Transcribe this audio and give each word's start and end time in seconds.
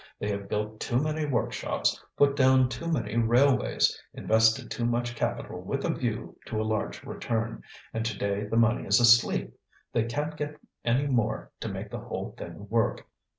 They 0.17 0.29
have 0.29 0.49
built 0.49 0.79
too 0.79 0.99
many 0.99 1.25
workshops, 1.27 2.03
put 2.17 2.35
down 2.35 2.69
too 2.69 2.91
many 2.91 3.15
railways, 3.17 4.01
invested 4.15 4.71
too 4.71 4.85
much 4.85 5.15
capital 5.15 5.61
with 5.61 5.85
a 5.85 5.93
view 5.93 6.39
to 6.47 6.59
a 6.59 6.63
large 6.65 7.03
return, 7.03 7.61
and 7.93 8.03
today 8.03 8.45
the 8.45 8.57
money 8.57 8.87
is 8.87 8.99
asleep. 8.99 9.53
They 9.93 10.05
can't 10.05 10.35
get 10.35 10.59
any 10.83 11.05
more 11.05 11.51
to 11.59 11.69
make 11.69 11.91
the 11.91 11.99
whole 11.99 12.33
thing 12.35 12.67
work. 12.67 13.05